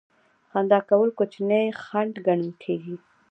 خندا 0.49 0.79
کول 0.89 1.09
کوچنی 1.17 1.65
خنډ 1.83 2.13
ګڼل 2.27 2.51
کیږي. 2.63 2.95